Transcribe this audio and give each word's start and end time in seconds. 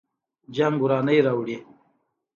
جنګ 0.55 0.77
ورانی 0.83 1.17
راوړي 1.25 1.57